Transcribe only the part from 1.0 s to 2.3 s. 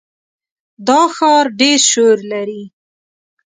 ښار ډېر شور